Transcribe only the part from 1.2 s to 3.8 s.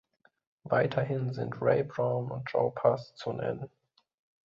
sind Ray Brown und Joe Pass zu nennen.